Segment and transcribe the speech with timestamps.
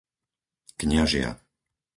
[0.81, 1.31] Kňažia